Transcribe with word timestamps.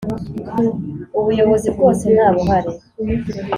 Ubuyobozi 1.19 1.67
bwose 1.75 2.03
ntabuhari. 2.15 2.71